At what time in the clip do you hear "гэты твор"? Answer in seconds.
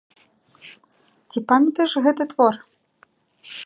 2.09-2.53